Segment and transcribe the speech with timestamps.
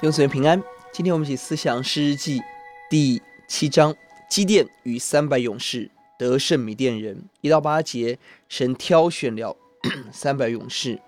[0.00, 0.62] 愿所愿平安。
[0.92, 2.40] 今天我们一起思想诗日记
[2.88, 3.92] 第七章，
[4.30, 7.24] 基甸与三百勇士得胜米甸人。
[7.40, 8.16] 一到八节，
[8.48, 9.56] 神挑选了
[10.12, 11.00] 三百勇士。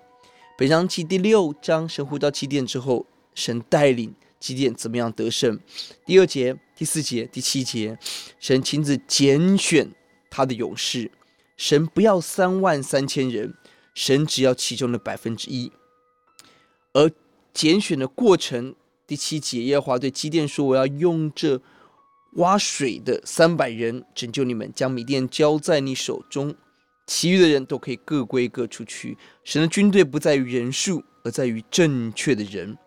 [0.59, 5.61] 本章记第六章，神呼召基甸之后，神带领基甸怎么样得胜。
[6.05, 7.97] 第二节、第四节、第七节，
[8.41, 9.93] 神亲自拣选
[10.29, 11.12] 他的勇士。
[11.57, 13.55] 神不要三万三千人，
[13.95, 15.70] 神只要其中的百分之一。
[16.93, 17.09] 而
[17.55, 18.75] 拣选的过程，
[19.10, 21.60] 第七节，耶和华对基甸说：“我要用这
[22.34, 26.55] 挖水的三百人拯救你们，将米甸交在你手中，
[27.09, 29.19] 其余的人都可以各归各处去。
[29.42, 32.78] 神的军队不在于人数，而在于正确的人，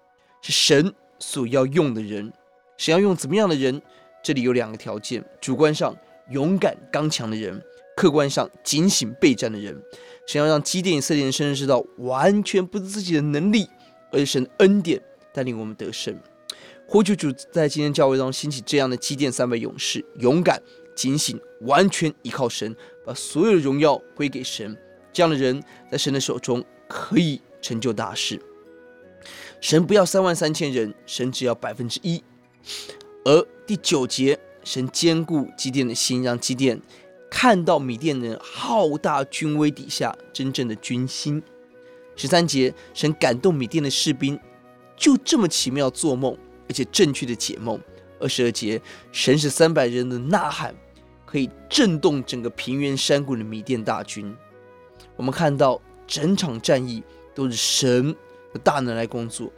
[0.41, 2.31] 是神所要用的人。
[2.77, 3.81] 神要用怎么样的人？
[4.23, 5.93] 这里有两个条件：主观上
[6.31, 7.61] 勇敢刚强的人，
[7.97, 9.77] 客观上警醒备战的人。
[10.25, 13.67] 神要让基甸以色列人深深知道，完全不是自己的能力。”
[14.13, 15.02] 而是神恩典
[15.34, 16.17] 带领我们得胜，
[16.86, 20.62] 呼求主在今天教会中兴起这样的基甸三百勇士，勇敢、
[20.95, 24.78] 警醒，完全依靠神，把所有的荣耀归给神。
[25.11, 25.61] 这样的人
[25.92, 28.39] 在神的手中可以成就大事。
[29.59, 32.23] 神不要三万三千人，神只要百分之一。
[33.26, 36.80] 而第九节，神坚固基甸的心，让基甸
[37.30, 41.42] 看到米甸人浩大军威底下真正的军心。
[42.16, 44.38] 十三节，神感动米甸的士兵，
[44.95, 46.38] 就这么奇妙做梦，
[46.69, 47.80] 而且正确的解梦。
[48.19, 50.73] 二十二节，神使三百人的呐喊，
[51.25, 54.33] 可以震动整个平原山谷的米甸大军。
[55.17, 57.03] 我们看到整场战役
[57.36, 58.16] 都是神
[58.53, 59.52] 的大能来工作。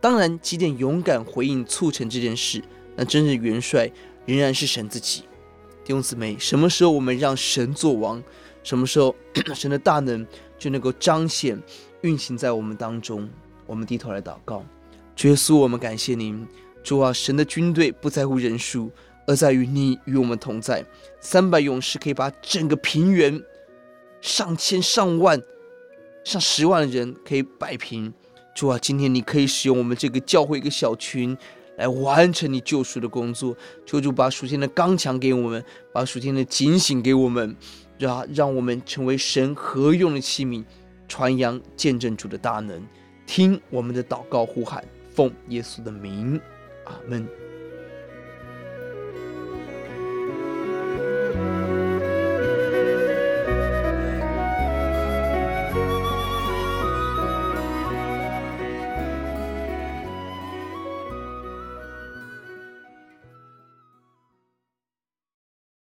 [0.00, 2.62] 当然，基甸勇敢回应促成这件事，
[2.94, 3.90] 那真正元帅
[4.24, 5.22] 仍然是神自己。
[5.84, 8.22] 弟兄姊妹，什么时候我们让神作王？
[8.64, 9.14] 什么时候
[9.54, 10.26] 神的大能
[10.58, 11.60] 就能够彰显？
[12.00, 13.28] 运行在我们当中，
[13.66, 14.64] 我们低头来祷告。
[15.24, 16.46] 耶稣，我们感谢您。
[16.84, 18.92] 主啊，神的军队不在乎人数，
[19.26, 20.84] 而在于你与我们同在。
[21.20, 23.42] 三百勇士可以把整个平原
[24.20, 25.42] 上千上万、
[26.22, 28.12] 上十万的人可以摆平。
[28.54, 31.36] 主啊，今天你可以使用我们这个教会一个小群
[31.76, 33.56] 来完成你救赎的工作。
[33.84, 37.56] 求主把属天的刚强给我们，把属天的警醒给我们，
[37.98, 40.62] 让让我们成为神合用的器皿。
[41.08, 42.82] 传扬见证主的大能，
[43.26, 44.84] 听我们的祷告呼喊，
[45.16, 46.38] 奉耶稣的名，
[46.84, 47.26] 阿门。